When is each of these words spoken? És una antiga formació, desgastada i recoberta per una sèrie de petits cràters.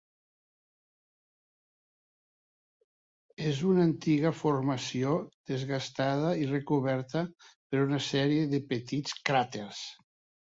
És 3.49 3.59
una 3.71 3.83
antiga 3.89 4.31
formació, 4.39 5.11
desgastada 5.51 6.31
i 6.45 6.47
recoberta 6.55 7.23
per 7.43 7.83
una 7.91 8.01
sèrie 8.07 8.49
de 8.55 8.63
petits 8.73 9.19
cràters. 9.31 9.83